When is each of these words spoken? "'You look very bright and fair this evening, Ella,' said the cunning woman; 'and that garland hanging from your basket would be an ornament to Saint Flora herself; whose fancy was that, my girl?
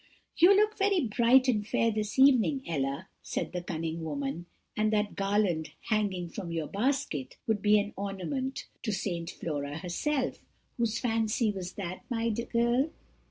"'You 0.35 0.55
look 0.55 0.79
very 0.79 1.01
bright 1.01 1.47
and 1.47 1.63
fair 1.63 1.91
this 1.91 2.17
evening, 2.17 2.63
Ella,' 2.65 3.07
said 3.21 3.51
the 3.51 3.61
cunning 3.61 4.03
woman; 4.03 4.47
'and 4.75 4.91
that 4.91 5.13
garland 5.15 5.73
hanging 5.89 6.27
from 6.27 6.51
your 6.51 6.65
basket 6.65 7.37
would 7.45 7.61
be 7.61 7.77
an 7.77 7.93
ornament 7.95 8.65
to 8.81 8.91
Saint 8.91 9.29
Flora 9.29 9.77
herself; 9.77 10.39
whose 10.77 10.97
fancy 10.97 11.51
was 11.51 11.73
that, 11.73 11.99
my 12.09 12.29
girl? 12.29 12.89